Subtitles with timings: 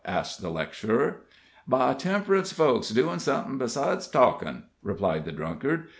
[0.03, 1.17] asked the lecturer.
[1.67, 5.89] "By temp'rance folks doin' somethin' beside talkin'," replied the drunkard.